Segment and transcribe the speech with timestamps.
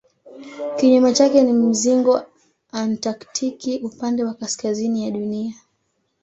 [0.77, 2.21] Kinyume chake ni mzingo
[2.71, 5.55] antaktiki upande wa kaskazini ya Dunia.